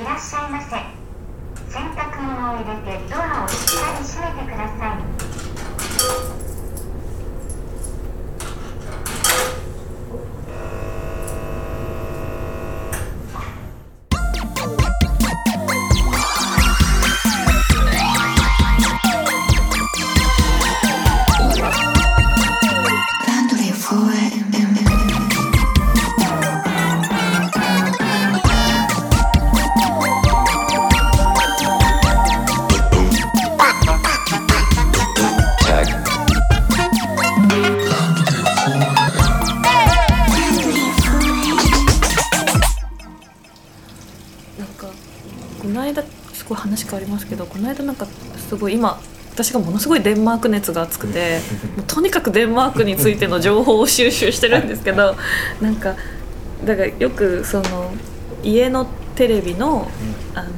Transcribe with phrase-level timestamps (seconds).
[0.00, 0.70] いらっしゃいませ。
[1.70, 4.96] 洗濯物を入れてドアをしっかり閉めてくださ
[6.26, 6.29] い。
[46.50, 48.06] ごい話変わりますけどこの間なんか
[48.48, 49.00] すごい今
[49.32, 51.38] 私がものすごいデンマーク熱が熱くて
[51.76, 55.16] もうとにかくデンマークについての情報を収集してるんですけど
[55.60, 55.94] なんか
[56.64, 57.92] だからよくその
[58.42, 59.88] 家のテレビの
[60.34, 60.48] あの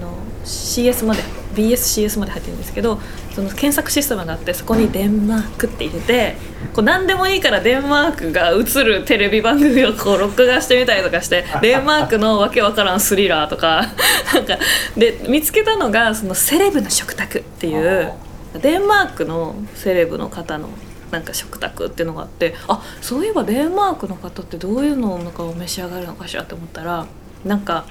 [0.45, 1.23] CS まで
[1.55, 2.99] BSCS まで入ってるんですけど
[3.35, 6.37] その検索システムがあってそこに「デンマーク」って入れて
[6.75, 13.87] こう何でもいいからデンマークが映るテレビ番組をこう録画してみたりとかして デンマークのわけわからんスリラーとか
[14.35, 14.59] なんか
[14.97, 18.13] で見つけたのがそのセレブの食卓っていう
[18.61, 20.69] デンマークのセレブの方の
[21.11, 27.07] なんか食卓っていうのがあってあそういえばデンマークの方ってどういうのをなんかお召し上がるのかしらって思ったら
[27.45, 27.85] なんか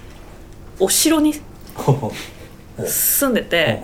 [0.80, 1.33] お城に
[2.86, 3.80] 住んでて。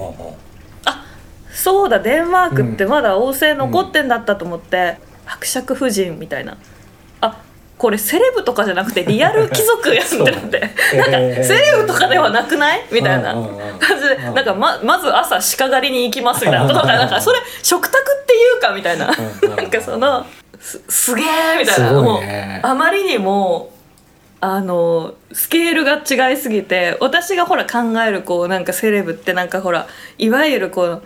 [1.58, 6.56] そうだデンマークってまだ王政残ってんだったと思って、伯爵夫人みたいな。
[7.22, 7.42] あ
[7.80, 10.60] これセレブとかじゃなくてリアル貴族やんってなって。
[10.96, 12.86] なんかセレブとかではなくない？
[12.92, 13.34] みたいな。
[13.34, 16.68] 感じでうんなんかままず朝鹿狩りに行きますみたいな。
[16.68, 19.08] とかなんかそれ食卓っていうかみたいな。
[19.56, 20.26] なんかその
[20.60, 21.26] すすげえ
[21.60, 21.90] みたいな。
[21.90, 23.74] すごもいうねあまりにも
[24.42, 29.88] あのスケールが違いすぎて私がほら考えるこうなんかセレブってなんかほら
[30.20, 31.04] いわゆるこう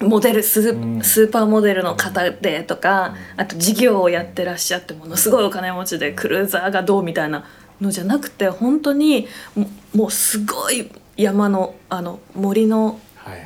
[0.00, 7.44] モデルスー,、パーモデルの方でとか、あと事業をやってらっしゃってものすごいお金持ちでクルーザーがどうみたいな
[7.80, 13.00] のじゃなくて本当にももうすごい山のあの森の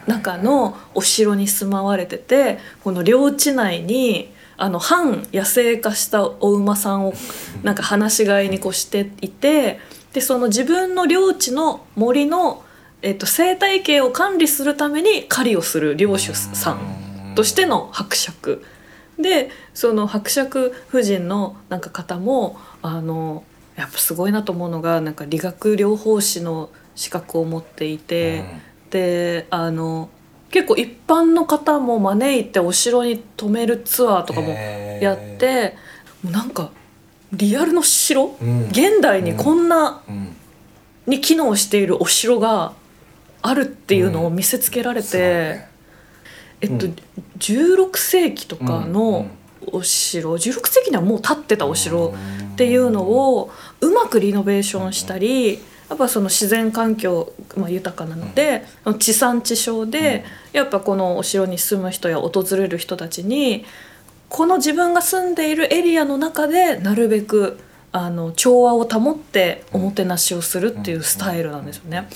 [0.06, 7.14] 中のお城に住まわれててこの領地内にあの半野生化したお馬さんを
[7.62, 9.80] なんか放し飼いにこうしていて
[10.12, 12.64] でその自分の領地の森の、
[13.02, 18.64] えっと、生態系を管理するために狩りをする領主さんとしての伯爵。
[19.18, 23.44] でその伯爵夫人のなんか方もあの
[23.76, 28.44] やっぱすごいなと思うのがなんか理学療法士の資格を持っていて。
[28.90, 30.08] であの
[30.50, 35.76] 結構一般の方も招いてお城に泊めるツアーとかもやって、
[36.24, 36.72] もうなんか
[37.32, 38.68] リアルの城、うん。
[38.68, 40.36] 現代にこんなうん。
[41.06, 42.72] に機能しているお城が
[43.42, 45.70] あるっていうのを見せつけられて、そうね
[46.62, 46.96] えっと、うん。
[47.38, 49.28] 16世紀とかの
[49.72, 52.14] お城、16世紀にはもう建ってたお城
[52.52, 53.50] っていうのを
[53.80, 58.64] うまくリノベーションしたりやっぱその自然環境、まあ、豊かなので、
[59.00, 63.64] 地産地消で、やっぱこのお城に住む人や訪れる人たちに
[64.28, 67.58] この自分が住んでいるエリアの中でなるべく
[67.90, 72.08] あの調和を保っておもてなしをするっていうスタイルなんですよね。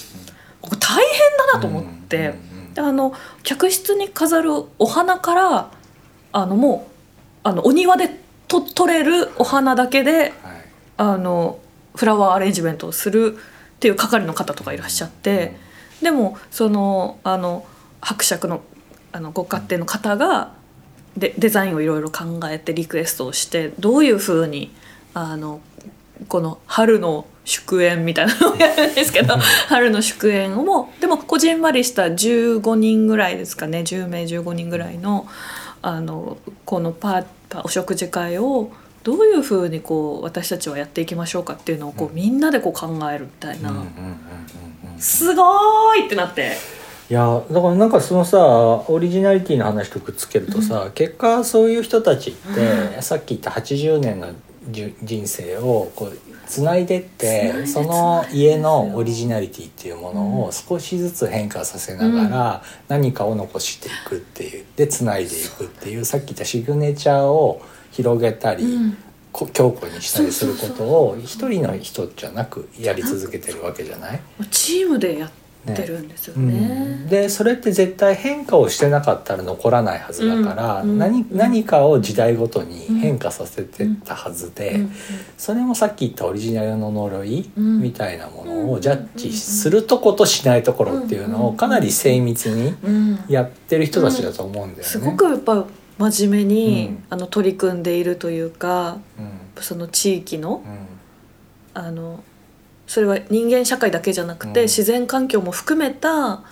[0.65, 2.35] これ大変だなと思って。
[2.75, 3.15] であの
[3.45, 5.71] 客室に飾るお花から
[6.33, 6.91] あのもう
[7.45, 8.11] あのお庭で
[8.49, 10.33] と取れるお花だけではい
[10.97, 11.59] あの
[11.95, 15.57] フラワーアレンジメントをするっていう係の方とかいらっしゃって、
[16.03, 17.65] でもそのあの
[18.01, 18.63] 伯爵の
[19.13, 20.53] あのご家庭の方が
[21.17, 24.75] でデザインをいろいろ考えてリクエストをしてどういうふうに
[25.15, 25.61] あの
[26.29, 29.37] この春の祝宴みたいなのをやるんですけど
[29.69, 35.27] 春の祝宴をもでもこじんまりした15人ぐらいですかね10名15人ぐらいの
[35.83, 46.53] あのこのパーパーお食事会をどういうふうにこう私たちはやっていきましょうかっていうのをこうみんなでこう考えるみたいな、うんうんうんうんうんすごーいってなって。
[47.11, 54.37] いやだからなんかそのさオリジナリティの話とくっつけるとさ、結果そういう人たちって、さっき言った80年のじゅ
[54.71, 67.63] 人生をこうつないでってその家のオリジナリティっていうものを少しずつ変化させながら何かを残していくっていうでつないでいくっていうさっき言ったシグネチャーを
[67.93, 68.65] 広げたり、
[69.33, 74.21] 強固にしたりすることを一人の人じゃなくやり続けてるわけじゃない？
[74.51, 75.31] チームでやっ
[75.65, 76.53] てるんですようね。
[76.53, 77.09] ん。
[77.09, 84.93] でそれって絶対変化をしてなかったら残らないはずだから、うん何何かを時代ごとに変化させてったはずで、うん
[85.39, 87.81] それもさっき言ったオリジナルの呪いうん。
[87.81, 93.25] みたいなものをジャッジするとことしないところっていうのをかなり精密にうん。
[93.29, 94.85] やってる人たちだと思うんだよね。
[94.85, 95.65] すごくやっぱ
[95.99, 97.05] 真面目に、うん。
[97.11, 99.63] あの取り組んでいるというかうん。
[99.63, 101.83] その地域のうん。
[101.83, 102.23] あの
[102.95, 104.67] それは人間社会だけじゃなくて、うん。
[104.67, 106.45] 自然環境も含めた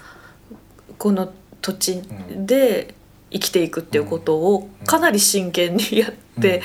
[0.98, 2.02] この土地
[2.34, 2.96] で
[3.30, 4.84] 生きていくっていうことをうん。
[4.84, 6.60] かなり真剣にやって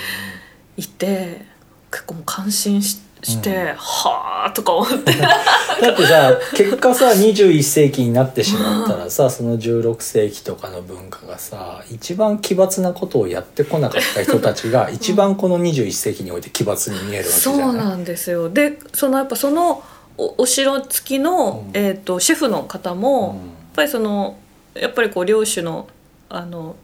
[0.77, 1.45] いて、
[1.91, 3.65] 結構もう感心しして、うん。
[3.75, 5.11] はあとか思って。
[5.81, 18.49] だってさ結果さ21世紀になってしまったらさ その16世紀とかの文化がさ一番奇抜なことをやってこなかった人たちが一番この21世紀において奇抜に見えるわけじゃそうないなんですよ。
[18.49, 19.83] でそのやっぱその
[20.17, 21.79] おお城付きの、うん。
[21.79, 23.47] えー、とシェフの方も、うん。
[23.47, 24.37] やっぱりその
[24.73, 25.87] やっぱりこう領主の
[26.29, 26.75] あの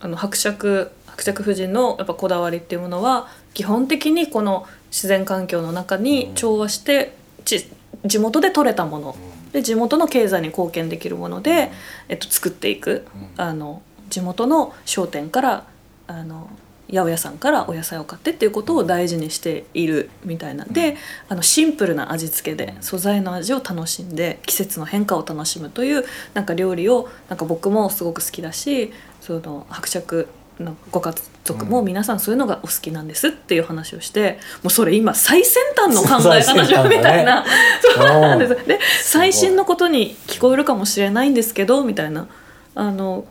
[0.00, 4.66] あの伯爵伯爵夫人のやっぱこだわりっていうものは基本的にこの
[4.96, 7.14] 自然環境の中に調和して、
[7.44, 7.68] ち
[8.06, 9.16] 地元で採れたもの。
[9.52, 11.70] で地元の経済に貢献できるもので、
[12.08, 13.06] えっと、作っていく。
[13.36, 13.44] うん。
[13.44, 15.66] あの地元の商店から
[16.06, 16.48] あの
[16.88, 20.96] 八百屋さんからお野菜を買ってっていうことを大事にしているみたいなんで、
[21.28, 30.28] あのシンプルな味付けで素材の味を楽しんで季節の変化を楽しむというなんか料理をなんか僕もすごく好きだしその伯爵
[30.60, 31.14] のご家
[31.44, 37.44] 族も皆さんそういうのがお好きなんですっていう話をしてもうそれ今最先端の考え方じゃんみたいな、
[37.82, 38.66] そうなんです。
[38.66, 42.26] で最新のことに聞こえるかもしれないんですけどみたいな。
[42.74, 43.24] あの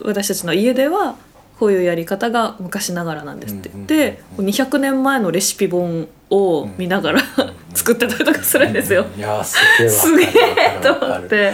[0.00, 1.16] 私たちの家では
[1.58, 7.22] こういうやり方が昔ながらなんですって言って、200年前のレシピ本を見ながら、
[7.86, 9.06] 作ってたりとかするんですよ。
[9.16, 11.52] いやすげえするげえと思って。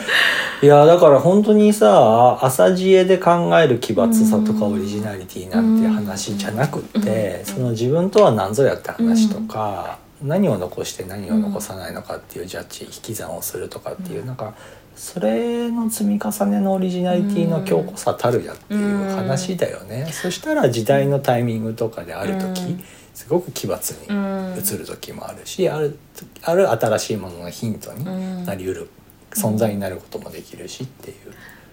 [0.62, 14.54] いやだから本当にさ朝知恵で考える奇抜さとかオリジナリティなんて話じゃなくって、その自分とは何ぞやって話とか、何を残して何を残さないのかっていうジャッジ引き算をするとかっていう、なんか
[14.96, 20.08] それの積み重ねのオリジナリティの強固さたるやっていう話だよね。
[20.12, 22.84] そしたら時代のタイミングとかである時、うん
[23.14, 25.98] すごく奇抜に映る時もあるし、ある
[26.42, 28.88] ある新しいもののヒントになりうる、
[29.32, 31.16] 存在になることもできるしっていう。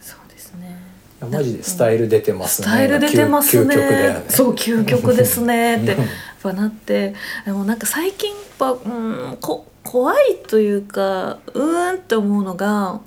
[0.02, 0.78] そうですね。
[1.32, 2.68] マジでスタイル出てますね。
[2.68, 3.76] スタイル出てますね。
[3.76, 4.24] ね。
[4.30, 7.14] そう究極ですね ってうんやなって
[7.46, 13.02] でもなんか最近やっぱうんこ怖いというかうーんって思うのが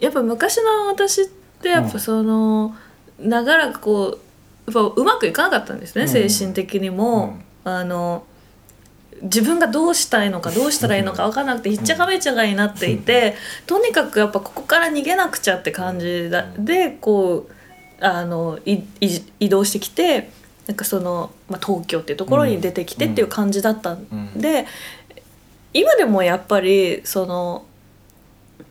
[0.00, 1.24] やっぱ昔の私っ
[1.62, 2.74] てやっぱその、
[3.18, 4.18] 長らくこ
[4.66, 6.08] うやっぱうまくいかなかったんですね、うん。
[6.08, 7.38] 精神的にも。
[7.64, 8.24] あの
[9.22, 13.34] 自分がどうしたいのかどうしたらいいのか分からなくてひっちゃかめっちゃかになっていて
[13.66, 17.52] とにかくやっぱここから逃げなくちゃって感じだでこう
[18.00, 20.30] あのいい移動してきて
[20.66, 24.66] なんかその、まあ、東京っていうところに出てきてっていう感じだったんで、
[25.72, 27.64] 今でもやっぱりその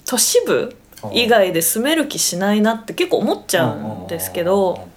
[0.06, 0.76] 都市部
[1.12, 4.88] 以外で住める気しないなって結構思っちゃうんですけど。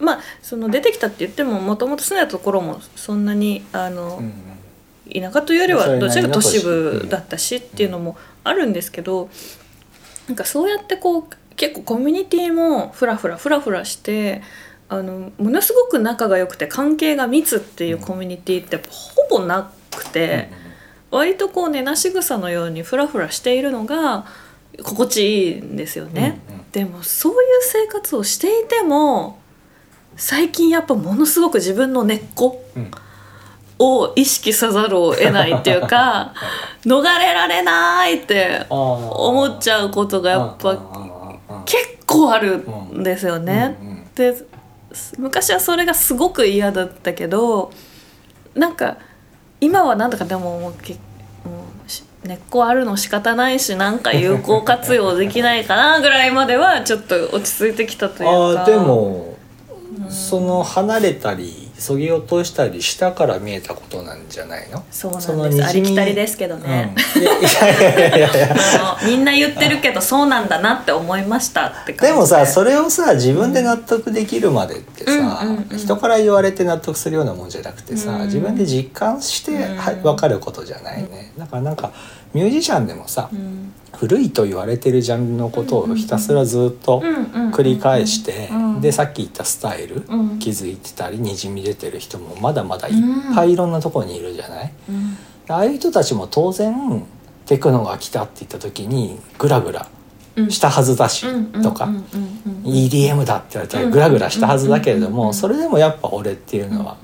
[0.00, 4.22] まあその出てきたって言ってももともと住んでたところもそんなにあの、
[5.12, 9.28] 田舎というよりはどちらか都市部だったしっていうのもあるんですけど
[10.26, 11.24] なんかそうやってこう
[11.56, 14.42] 結構コミュニティもフラフラフラフラして
[14.88, 20.48] あのものすごく仲が良くて関係が密っていうコミュニティってほぼなくて、
[21.10, 24.26] 割とこう寝なし草のようにフラフラしているのが
[24.82, 26.40] 心地いいんですよね。
[26.48, 26.64] うんうん。
[26.72, 29.38] でもそういう生活をしていても
[30.16, 32.90] 最近やっぱものすごく自分の根っこうん。
[33.82, 36.34] を意識せざるを得ないっていうか
[36.84, 40.76] 逃れられないって思っちゃうことがやっぱ
[41.64, 43.76] 結構あるんですよね。
[44.14, 44.36] で
[45.18, 47.70] 昔はそれがすごく嫌だったけど
[48.54, 48.98] なんか
[49.60, 51.00] 今はなんだかでももうけもうし
[52.24, 58.62] 根っこあるの仕方ないしなんか有効活用できないかなぐらいまではちょっと落ち着いてきたというか。
[58.62, 59.36] あーでも、
[60.08, 64.84] その離れたりそぎ落としたり下から見えたことなんじゃないの？
[64.90, 65.64] そうなんです。
[65.64, 66.94] ありきたりですけどね、
[69.06, 72.20] みんな言ってるけどそうなんだなって思いましたって感じで。
[72.20, 75.78] もさそれをさ自分で納得できるまでってさ、うんうんうん。
[75.78, 78.26] 人から言われて納得するようなもんじゃなくてさ、うん。
[78.26, 79.76] 自分で実感して、うん。
[79.78, 81.92] は分かることじゃないね、だからなんか
[82.32, 83.72] ミュージシャンでもさ、うん。
[83.96, 87.02] 古いと言われてるジャンルのことをひたすらずっと
[87.52, 88.80] 繰り返して、うん。
[88.80, 90.38] でさっき言ったスタイル、うん。
[90.38, 92.94] 気づいてたりにじみ出てる人もまだまだいっ
[93.34, 95.16] ぱいいろんなところにいるじゃない、うん。
[95.48, 97.04] ああいう人たちも当然
[97.46, 99.86] テクノが来たって言った時にグラグラ
[100.36, 100.50] うん。
[100.50, 101.26] したはずだし
[101.60, 101.88] とか
[102.64, 106.98] EDM だって言われたらグラグラしたはずだけれどもそれでもやっぱ俺っていうのは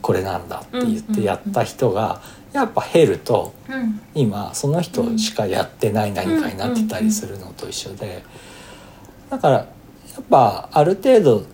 [0.00, 4.00] これなんだって言ってやった人がやっぱ減るとうん。
[4.14, 8.22] 今その人しかやってない何かになってたりするのと一緒で
[9.30, 9.66] だからや
[10.20, 11.44] っぱある程度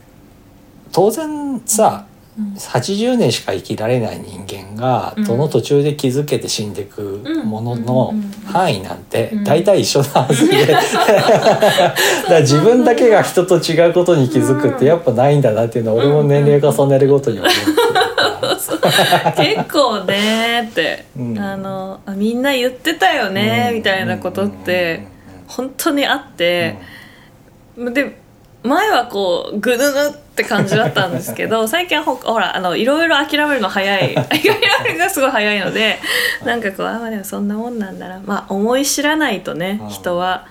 [0.93, 2.07] 当然さ
[2.39, 9.45] うん80年しか生きられない人間がうんどの途中で気づけて死んでいくもののうん範囲なんてうん。
[9.45, 10.65] 大体一緒なはずで。
[10.69, 11.95] だか
[12.29, 17.51] ら自分だけが人と違うことに気づくってやっぱないんだなっていうのは俺も年齢重ねるごとに思う
[19.37, 21.39] 結構ねって、うん。
[21.39, 25.07] あのあみんな言ってたよね、みたいなことって
[25.47, 26.77] 本当にあって、
[27.77, 28.19] で
[28.63, 34.15] 前はこうぐぬぬって感じだったんですけど 最近はほほらあのいろいろ諦めるの早い。
[34.29, 34.43] 諦
[34.85, 35.99] めるがすごい早いので
[36.45, 38.21] なんかこうあまあでもそんなもんなんだな。
[38.25, 39.89] まあ思い知らないとねうん。
[39.89, 40.47] 人は。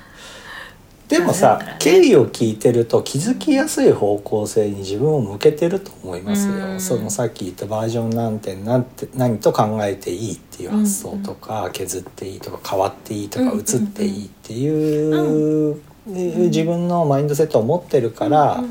[1.20, 6.54] でもさ経緯を聞いてると気づきやすい方向性に自分を向けてると思いますよ。
[6.54, 6.80] うん。
[6.80, 18.64] そのさっき言ったバージョン何点何て何と考えていいっていう発想とか、削っていいとか変わっていいとかうん移っていいっていう、自分のマインドセットを持ってるから、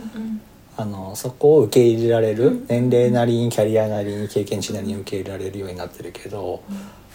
[0.77, 6.63] あのそこを受け入れられる、うん年齢なりにキャリアなりに経験値なりに受け入れられるようになってるけど、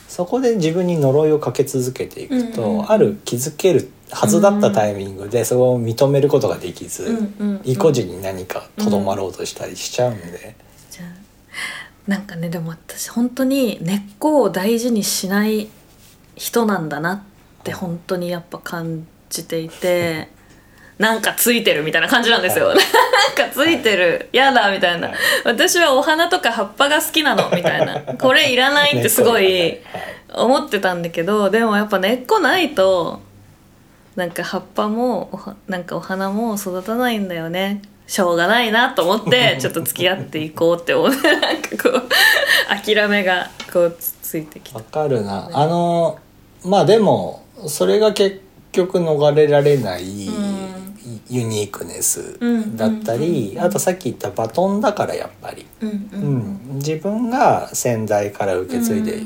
[0.09, 10.55] そこで自分に呪いをかけ続けていくと、うんうんある気づけるはずだったタイミングでそれを認めることができず、うんうんうん意固地に何かとどまろうとしたりしちゃうんで、
[10.89, 15.67] じゃあなんかねでも私本当に根っこを大事にしない
[16.35, 17.21] 人なんだなっ
[17.63, 20.29] て本当にやっぱ感じていて
[21.00, 22.84] なんかついてるみたいな感じなんですよ、はなん
[23.50, 24.27] かついてる。
[24.34, 25.18] やだみたいな、はい。
[25.46, 28.01] 私はお花とか葉っぱが好きなのみたいな。
[28.20, 29.82] これいらないってすごいはい。
[30.34, 33.22] 思ってたんだけどでもやっぱ根っこないと
[34.15, 35.32] なんか葉っぱも
[35.68, 37.82] なんかお花も育たないんだよね。
[38.06, 41.10] しょうがないなと思って ちょっと付き合っていこうって思う。
[41.10, 44.79] なんかこう諦めがこうつついてきた。
[44.79, 45.50] わかるな。
[45.53, 46.20] あの
[46.65, 48.41] まあでもそれが結
[48.74, 50.49] 局逃れられない、うん
[51.29, 52.77] ユニークネスうん。
[52.77, 56.38] だったり、うんあとさっき言ったバトンだからやっぱり、うんううん。
[56.38, 59.24] ん、自分が先代から受け継いで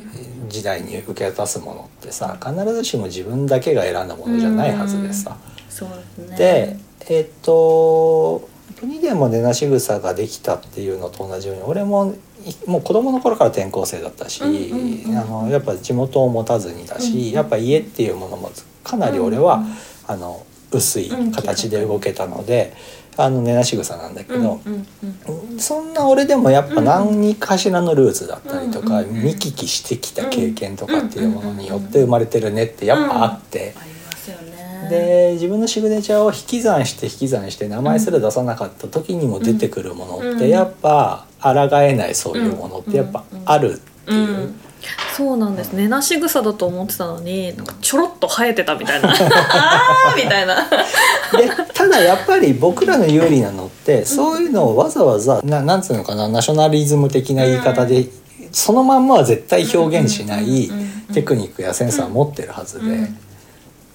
[0.49, 5.37] 時代に受け渡すものってさ必ずしも自分だけが選んだものじゃないはずでさ。
[5.69, 5.95] そうで
[6.25, 6.37] すね。
[6.37, 6.77] で
[7.09, 8.47] えっ、と
[8.79, 12.13] 国でも根なし草ができたっていうのと同じように俺も
[12.45, 18.51] いもう子供の頃から転校生だったし、うんうんうんあのやっぱ地元を持たずにだし、うんうんやっぱ家っていうものも
[18.83, 19.73] かなり俺は、うんうん。
[20.05, 20.45] あの
[20.77, 22.73] 薄いうん形で動けたので、
[23.15, 24.87] あの根なし草なんだけど、うんうん
[25.51, 25.59] うん。
[25.59, 29.23] そんな俺でもやっぱ何かしらのルーツだったりとか、うんうんうん。
[29.23, 33.75] 見聞きしてきた経験とかっていうものによって生まれてるねってやっぱあって。
[34.89, 41.51] で自分のシグネチャーを引き算して引き算して名前すら出さなかった時にも出てくるものってうんやっぱ抗
[41.81, 44.17] えないそういうものってやっぱあるっていう。
[44.17, 44.59] うん
[45.15, 45.73] そうなんです。
[45.73, 49.09] 根なし草だと思ってたのになんかちょろっと生えてたみたいな。
[49.13, 50.55] あーみたいな。
[50.65, 58.07] でただやっぱり僕らの有利なのってそういうのをわざわざななんつうのかなナショナリズム的な言い方で
[58.51, 60.71] そのまんまは絶対表現しない
[61.13, 63.17] テクニックやセンスは持ってるはずでうん。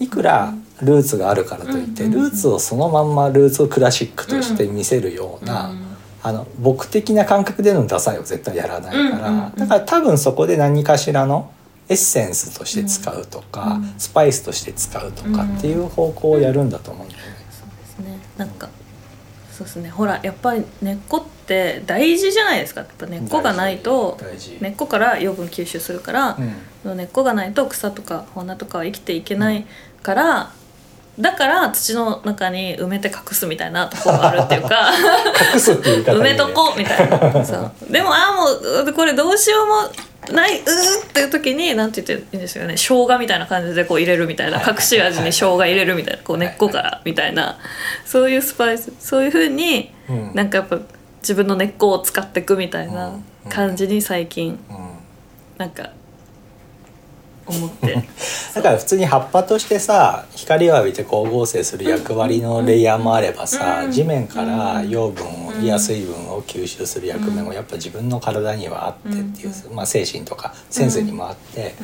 [0.00, 5.87] いくらルーツがあるからといってルーツをそのまんまルーツクラシックとして見せるようなうん
[6.22, 9.54] あの僕的な感覚でのダサいを絶対やらないから、うんうんうん。
[9.54, 11.50] だから多分そこで何かしらの
[11.88, 13.94] エッセンスとして使うとか、うん。
[13.98, 17.26] スパイスとして使うとかっていう方向をやるんだと思うんだよね。
[17.50, 18.18] そうですね。
[18.36, 18.68] なんか
[19.52, 19.90] そうですね。
[19.90, 22.82] ほらやっぱり根っこって大事じゃないですか。
[22.82, 24.18] やっぱ根っこがないと
[24.60, 26.38] 根っこから養分吸収するから、
[26.84, 29.66] 根っこがないと草とか花とかは生きていけない
[30.02, 30.52] から、
[31.18, 34.90] だから土の中に埋めて隠すみたいなところがあるっていうか。
[35.52, 37.44] 隠すっていう言い方埋めとこうみたいな。
[37.44, 37.72] そう。
[37.90, 38.32] でもああ
[38.84, 42.76] もうこれどうしようもないうーっていう時になんて言っていいんですよね。
[42.76, 47.58] 生姜みたいな感じでこう入れるみたいな隠し味に生姜入れるみたいなこう根っこからみたいな。
[48.04, 48.92] そういうスパイス。
[49.00, 50.30] そういうふうにうん。
[50.34, 50.78] なんかやっぱ
[51.20, 53.12] 自分の根っこを使っていくみたいな
[53.48, 54.88] 感じに最近うん。
[55.58, 55.90] なんか
[57.48, 58.04] 思って
[58.54, 65.26] だから普通に葉っぱとしてさ光を浴びて光合成する役割のレイヤーもあればさ、うん地面から養分
[65.64, 71.74] や水分を吸収する役目もやっぱ自分の体にはあってっていう、まあ、精神とかセンスにもあって、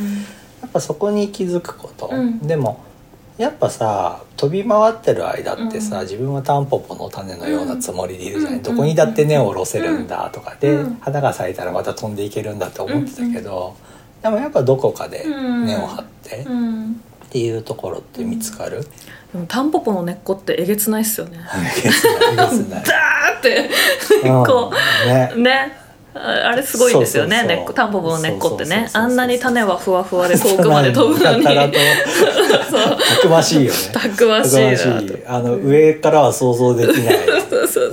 [0.61, 2.39] やっぱそこに気づくこと、うん。
[2.41, 2.85] でも
[3.37, 6.03] やっぱさ飛び回ってる間ってさ、うん。
[6.03, 10.57] 自分はタンポポの種のようなつもりでいるじゃない、うんどこにだって根を下ろせるんだとか。
[10.61, 13.77] で、うん花が咲いたらまた飛んでいけるんだって思ってたけど、
[14.25, 15.67] でもやっぱどこかでうん。
[15.67, 17.01] 根を張ってっうん。
[17.31, 18.81] ていうところって見つかる、
[19.33, 21.41] でもタンポポの根っこってえげつないっすよね。
[21.41, 23.69] ダーって。
[24.25, 24.45] うん。
[24.47, 24.73] こ
[25.07, 25.41] ねう。
[25.41, 25.77] ね。
[26.15, 28.89] ああれすごいんですよね根っこタンポポの根っこってね。
[28.95, 31.45] あんなに種はふわふわで遠くまで飛ぶのに。
[31.45, 31.75] やたらと
[32.71, 32.97] そう。
[32.97, 33.79] たくましいよね。
[33.93, 34.67] たくましい。
[35.27, 37.19] あの上からは想像できない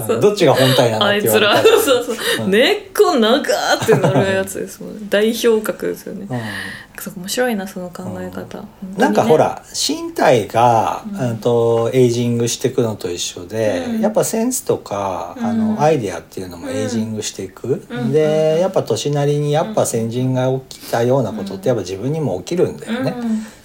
[0.08, 1.62] そうどっちが本体なのあいつら。
[1.62, 7.22] そうそう、根っこ長ーってなるやつですもん代表格ですよね、うん。
[7.22, 14.02] 面白いなその考え方、本当にねなんかほら身体が、うん、とエイジングしていくのと一緒で、うん。
[14.02, 15.76] やっぱセンスとか、あうん。
[15.76, 18.12] のアイデアっていうのもエイジングしていく、うん。
[18.12, 23.14] でやっぱ年なりにやっぱ先人が起きたようなことってやっぱ自分にも起きるんだよね。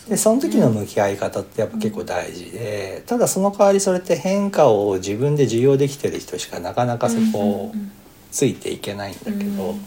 [0.07, 7.73] うんでその時の向き合い方ってやっぱ結構大事でただその代わりそれって変化を自分で受容できてる人しかなかなかそこを
[8.31, 9.81] ついていけないんだけど、うん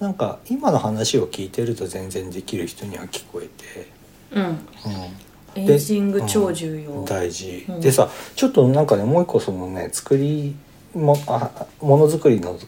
[0.00, 3.86] なんか今の話を聞いてると全然できる人には聞こえて。
[4.32, 4.44] うん。
[4.44, 5.70] うん。
[5.70, 7.80] エイジング超重要、大事、うん。
[7.80, 10.56] でさちょっとなんかねもう一個そのね作り
[10.94, 12.58] もあものづくりの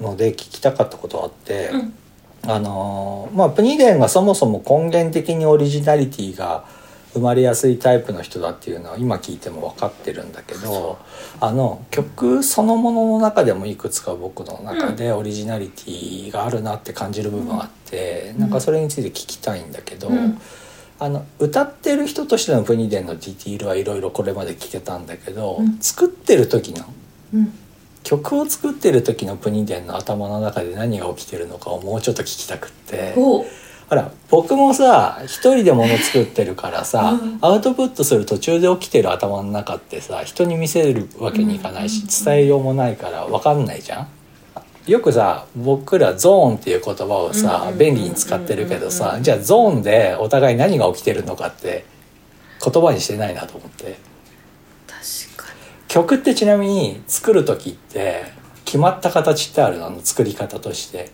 [0.00, 1.94] ので聞きたかったことがあって、うん
[2.46, 6.64] あのーまあプニデンがそもそも根源的にオリジナリティが
[7.14, 10.98] 生まれやすいタイプの人だっていうのは今聞いても分かってるんだけど
[11.40, 20.08] あの曲そのものの中でもいくつか僕の中でオリジナリティがあるなって感じる部分があって、なんかそれについて聞きたいんだけど。
[20.08, 20.38] うん。
[20.98, 25.78] あの歌ってる人としてのプニデンのディティールはいろいろこれまで聞けたんだけど、うん。
[25.80, 26.84] 作ってる時の
[27.34, 27.52] うん
[28.02, 33.14] 曲を作ってる時のプニデンの頭の中で何が起きてるのかをもうちょっと聞きたくって。
[33.16, 33.44] お。
[33.88, 37.38] ほら僕もさ一人で物作ってるからさ、うん。
[37.42, 44.08] アウトプットする途中で起きてる頭の中ってさ人に見せるわけにいかないし、うん伝えようもないから分かんないじゃん。
[44.86, 51.84] よくさ僕らゾーンっていう言葉をさ、うん便利に使ってるけどさ、うんじゃあゾーンでお互い何が起きてるのかって
[52.64, 53.96] 言葉にしてないなと思って
[55.92, 58.24] 曲ってちなみに作る時って
[58.64, 59.88] 決まった形ってあるの？
[59.88, 61.10] あの作り方として。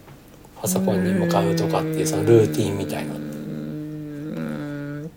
[0.60, 3.14] パソコンに向かうとかっていうそのルーティンみたいな。
[3.14, 5.10] うーん。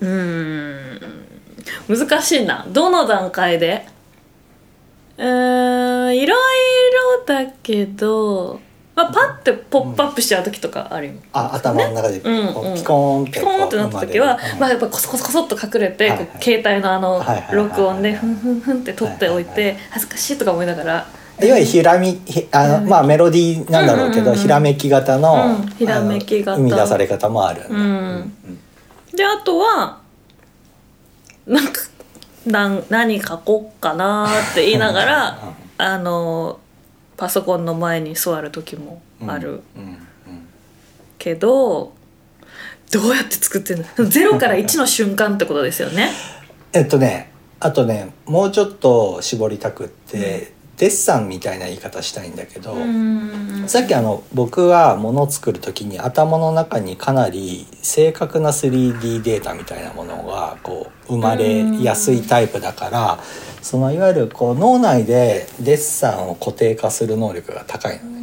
[0.00, 0.94] うー
[1.94, 2.66] ん難しいな。
[2.70, 3.84] どの段階で？
[5.16, 6.36] うーんいろい
[7.18, 8.60] ろだけど、
[8.98, 16.08] まあ、パッてポップアップしちゃう時とかあるよ、あ頭の中でピコーンってピコーンってなった時は、まあ、やっぱコソコソコソっと隠れて、
[16.40, 21.06] 携帯のあの録音でふんふんふんって取っておいて、恥ずかしいとか思いながら。
[21.40, 26.56] いわゆるひらみひあの、まあメロディーなんだろうけど、ひらめき型の,、うんひらめき型。
[26.56, 27.66] 生み出され方もある。
[27.70, 28.36] うん。
[29.14, 30.00] であとは
[31.46, 31.80] なんか
[32.46, 35.38] なん何書こっかなーって言いながら
[35.78, 36.58] あの
[37.18, 39.60] パソコンの前に座る時もある。
[41.18, 41.92] けど、
[42.92, 43.84] どうやって作ってんの？
[44.08, 46.10] 0から1の瞬間ってことですよね。
[46.72, 63.18] えっとねあとねもうちょっと絞りたくって、デッサンみたいな言い方したいんだけど、うんさっきあの僕は物を作る時に頭の中にかなり正確な 3D データみたいなものがこう生まれやすいタイプだから
[63.60, 68.18] そのいわゆるこう脳内でデッサンを固定化する能力が高いのね。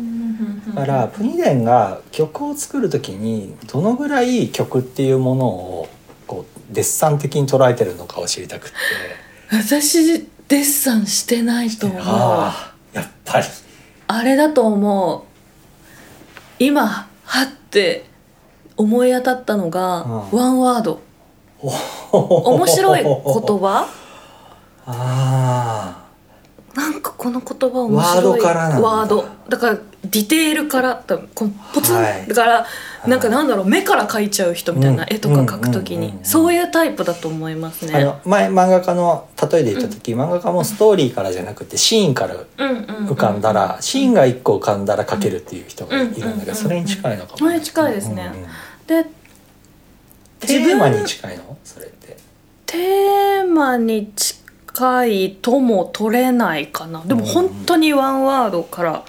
[0.70, 5.88] だからプニデンが曲を作る時にどのぐらい曲っていうものを
[6.26, 8.76] こうデッサン的に捉えてるのかを知りたくって。
[9.52, 12.02] 私デッサンしてないと思う。
[12.02, 13.46] あああやっぱり。
[14.24, 15.22] れだと思う。
[16.60, 18.06] 今はって
[18.78, 20.38] 思い当たったのが、うん。
[20.38, 21.02] ワンワード。
[22.12, 23.88] 面白い言葉？
[24.86, 26.06] あ
[26.76, 28.26] なんかこの言葉面白い。
[28.26, 28.88] ワードからなんだ。
[28.88, 29.26] ワード。
[29.50, 32.28] だからディテールからだこのポツン、はい。
[32.28, 32.66] だから
[33.08, 35.14] なんかなんだろう目から描いちゃう人みたいなうん。
[35.14, 35.98] 絵とか描くときに。
[35.98, 36.04] うん。
[36.04, 36.10] うん。
[36.10, 37.96] うんうんそういうタイプだと思いますあ。
[37.96, 38.06] あね。
[38.06, 43.08] の前漫画家の例えで言った時、漫画家もストーリーからじゃなくてシーンからうんうんうん。
[43.10, 48.32] 浮かんだら、シーンが一個浮かんだら描けるっていう人がいるんだけど、うんうんそれに近いのかも、それに近いですね。
[48.34, 48.48] うんうん
[48.88, 49.10] で
[50.42, 51.58] テーマに近いの？
[51.64, 52.18] それって。
[52.68, 57.02] テーマに近いとも取れないかな。
[57.04, 59.06] でも本当にワンワードから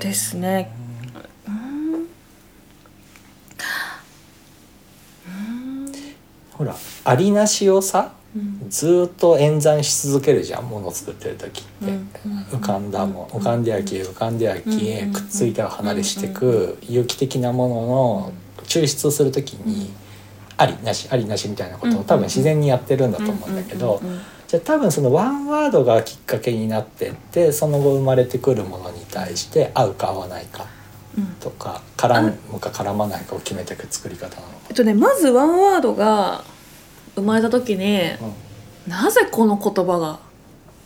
[0.00, 0.72] ですね。
[6.52, 8.70] ほらありなしをさうん。
[8.70, 12.08] ずーっと演算し続けるじゃんもの作ってる時って、うん。
[12.52, 13.26] 浮かんだもん。
[13.28, 15.12] 浮かんでは消え浮かんでは消え、うん。
[15.12, 18.32] くっついては離れしてく有機的なものの
[18.64, 19.90] 抽出する時に、
[20.56, 24.00] ありなしありなしみたいなことを多分自然にやってるんだと思うんだけど、
[24.50, 30.66] じゃあ多分そのワンワードがきっかけになってってその後生まれてくるものに対して合うか合わないか
[31.16, 31.26] うん。
[31.38, 34.58] とか絡むか絡まないかを決めていく作り方なのか。
[34.70, 36.42] えっとねまずワンワードが
[37.14, 38.00] 生まれた時に、
[38.88, 40.18] なぜこの言葉が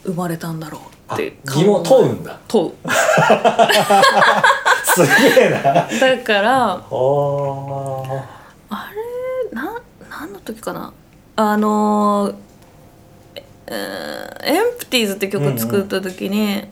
[0.03, 2.39] 生まれたんだろうあって疑問問うんだ。
[2.47, 2.73] 問う。
[4.85, 5.63] すげえな。
[5.63, 6.81] だからあ
[9.51, 10.93] れな何の時かな。
[11.37, 12.35] あのー
[13.67, 16.65] エンプティーズって曲作った時に、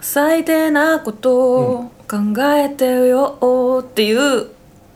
[0.00, 4.48] 最低なことを考えてるよっていう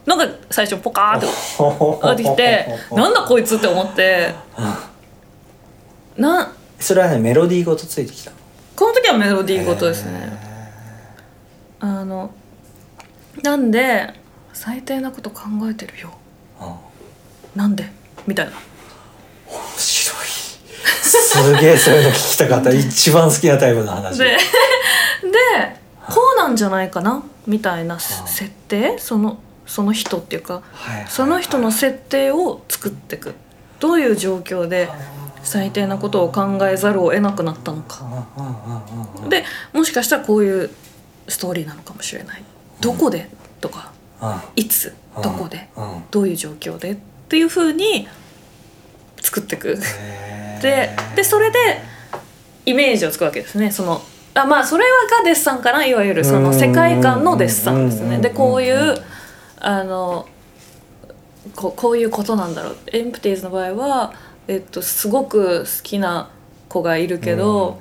[0.07, 4.35] のが最初ポカーって出てきて なんだこいつって思って。
[6.17, 8.37] なそれはねメロディーごとついてきたの。
[8.77, 10.33] この時はメロディーごとですね。
[11.81, 12.31] あの
[13.43, 14.13] なんで
[14.53, 16.11] 最低なこと考えてるよ。
[17.55, 17.91] なんで？
[18.27, 18.53] みたいな
[21.43, 22.73] すげえそういうの聞きたかった。
[22.73, 24.19] 一番好きなタイプの話。
[24.19, 24.39] でで
[26.09, 28.99] こうなんじゃないかなみたいな設定？
[28.99, 33.35] そのその人っていうかはいはいその人の設定を作っていく。
[33.81, 34.89] どういう状況で
[35.43, 38.27] 最低なことを考えざるを得なくなったのか。
[39.29, 40.71] でもしかしたらこういう
[41.29, 42.43] ストーリーなのかもしれない。
[42.81, 43.29] どこで？
[43.61, 43.93] とか。
[44.23, 44.41] うん。
[44.57, 44.95] いつ？
[45.23, 45.69] どこで？
[45.77, 46.93] うんどういう状況で？
[46.93, 46.97] っ
[47.29, 48.07] ていうふうに
[49.21, 49.79] 作っていく
[50.69, 51.81] へーででそれで
[52.67, 53.71] イメージをつくわけですね。
[53.71, 54.01] その
[54.35, 55.85] あまあそれがデッサンかな。
[55.85, 58.19] いわゆるその世界観のデッサンですね。
[58.19, 58.97] でこういう
[59.61, 60.27] あの
[61.55, 62.77] ここういうことなんだろう。
[62.93, 64.15] エンプティーズの場合は、
[64.49, 66.31] えっと、すごく好きな
[66.69, 67.81] 子がいるけど、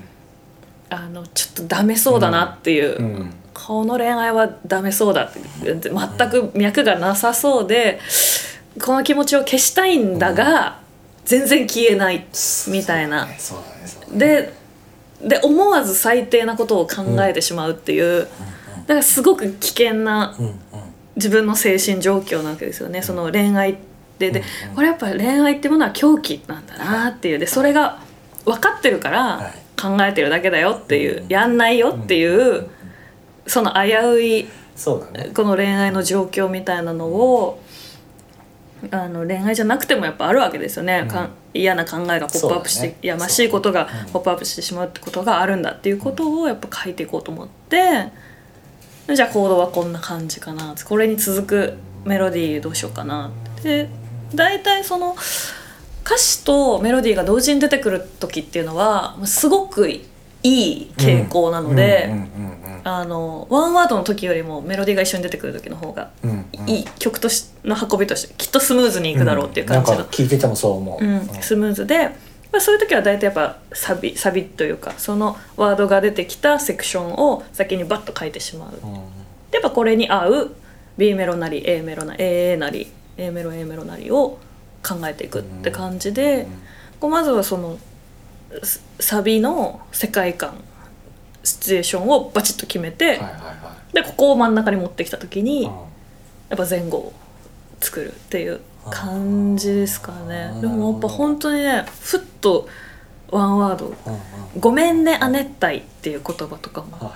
[0.89, 3.05] あのちょっとダメそうだなっていう、うん。
[3.05, 5.79] うんこの恋愛はダメそうだって全
[6.29, 7.99] く脈がなさそうで
[8.83, 10.79] この気持ちを消したいんだが、
[11.25, 12.25] 全然消えない
[12.67, 13.27] みたいな。
[14.11, 14.53] で
[15.21, 18.27] で思わず最低なことを考えてしまうっていう、
[18.81, 20.35] だからすごく危険な
[21.15, 23.01] 自分の精神状況なわけですよね。
[23.01, 23.75] その恋愛っ
[24.19, 24.43] てで、
[24.75, 27.39] これやっぱり恋愛ってものは狂気なんだなっていう。
[27.39, 27.99] でそれが
[28.43, 29.63] 分かってるからはい。
[29.81, 32.69] 考えてるだけだよっていう、うんやんないよっていう、
[33.47, 34.47] その危うい
[35.33, 37.62] この恋愛の状況みたいなのを
[38.91, 42.97] あの恋愛じゃなくてもやっぱあるわけですよね、かん嫌な考えがポップアップして、ね。
[43.01, 44.11] やましいことがうん。
[44.11, 48.11] ポップアップしてしまうってことがあるんだっていうことをやっぱ書いていこうと思って、
[49.13, 50.75] じゃあコードはこんな感じかな。
[50.83, 53.89] これに続くメロディーどうしようかなで
[54.35, 55.15] 大体その
[56.05, 60.05] 歌詞とメロディーが同時に出てくる時っていうのはすごくいい
[60.43, 62.11] 傾向なので。
[62.85, 66.11] あのワンワードの時よりもメロディーが一緒に出てくる時の方が
[66.67, 72.09] いい曲としの運びとしてきっとスムーズにいくだろうっていう感じの、なんか聞いててもそう思う、うんスムーズで、
[72.51, 78.73] まあ、そういう時は大体やっぱサビサビというかそのワードが出てきたセクションを先にバッと書いてしまう。
[78.85, 78.93] うん。
[79.49, 80.55] でやっぱこれに合う
[80.97, 84.39] B メロなり A メロな A なり A メロ A メロなりを
[84.85, 86.47] 考えていくって感じで、
[86.99, 87.77] こうまずはその
[88.61, 90.63] ササビの世界観
[91.43, 95.71] シチュエーションをバチッと決めて、はいはいはでここを真ん中に持ってきた時いに、うん。
[96.49, 97.13] やっぱ前後を
[97.79, 100.51] 作るっていう感じですかね。
[100.61, 102.67] でもやっぱ本当にねふっと
[103.29, 104.19] ワンワードうんうん
[104.59, 107.11] 「ごめんね亜熱帯」っていう言葉とかも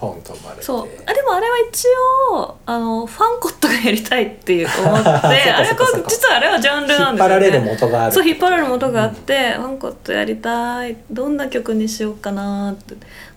[0.00, 0.62] はいはいはいはいはいポンと生まれて。
[0.62, 0.88] そう。
[1.06, 1.86] あでもあれは一
[2.32, 5.32] 応あのファンコットがやりたいっていう思って かあ
[5.62, 5.98] れそっかそっか。
[6.00, 7.10] こう実はあれはジャンルなんですよね。
[7.12, 10.96] 引っ張られる元があるそう引っ張られる元があって、ファンコットやりたい。
[11.10, 12.94] どんな曲にしようかなって。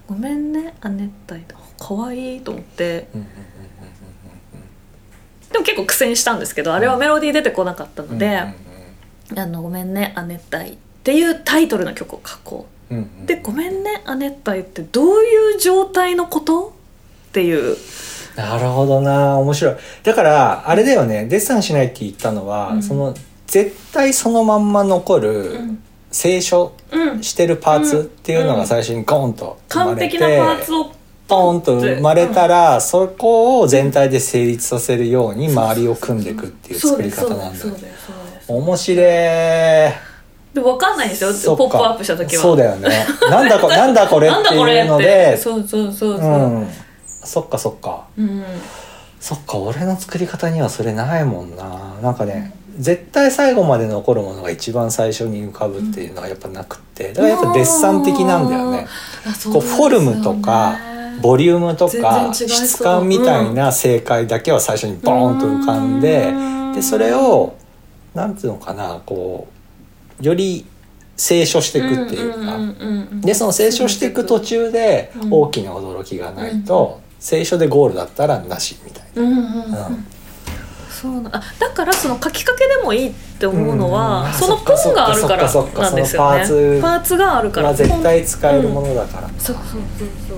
[0.07, 1.57] ごめんね亜熱帯か。
[1.93, 3.07] わいいと思って。
[3.15, 3.27] うんうん
[5.51, 8.43] でも結構苦戦したんですけどあれはメロディー出てこなかったうんうんので
[9.31, 13.23] うん「あのごめんね亜熱帯」っていうタイトルの曲を書こうんうん。
[13.23, 13.27] う。
[13.27, 16.73] で「ごめんね亜熱帯」ってどういう状態のこと？
[17.29, 17.77] っていう。
[18.35, 19.75] なるほどな面白い。
[20.03, 22.83] だからあれだよねデッサンしないって言ったのは、うん。
[22.83, 23.13] その
[23.47, 25.83] 絶対そのまんま残るうん。
[26.11, 27.23] 清書うん。
[27.23, 30.91] してるパーツっていうのが最初にゴンと生ま完れて、璧なパーツを
[31.27, 37.65] ポンと生まれたら、そこを全体で成立させるように周りを組んでいくっていう作り方なんだ。
[38.47, 39.05] 面白い
[40.53, 41.55] で分かんないんですよ。
[41.55, 42.41] ポップアップした時は。
[42.41, 42.89] そうだよね。
[43.29, 45.37] なんだこ なんだこれっていうので。
[45.37, 46.29] そうそうそうそう。
[46.29, 46.67] うん。
[47.05, 48.05] そっかそっか。
[48.17, 48.43] うん。
[49.19, 51.65] そっか俺の作り方にはそれないもんな。
[52.01, 57.09] なんかね、絶対最後まで残るものが一番最初に浮かぶっていうのはやっぱなくって。
[57.09, 58.87] だからやっぱデッサン的なんだよね。
[59.45, 60.79] うこうフォルムとか
[61.21, 66.73] ボリュームと全か質感みたいな正解だけは最初にボーンと浮かんでうん。
[66.73, 67.53] でそれを
[68.15, 69.58] なんていうのかなこう
[70.21, 70.65] より
[71.17, 75.33] 清書していくっていうか、んんうんうんでその清書していく途中でうん。
[75.33, 80.05] 大きな驚きがないと聖書でゴールだったらなしみたいうんうんうんうん。
[80.89, 84.33] そうなあだからその書きかけでもいいって思うのは、うん。
[84.33, 86.39] そのポンがあるからなんですよね。
[86.39, 87.67] パーツパーツがあるから。
[87.67, 90.37] まあ絶対使えるものだから、そうそうそうそう